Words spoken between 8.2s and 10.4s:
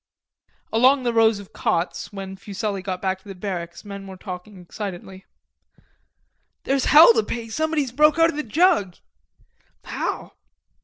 of the jug." "How?"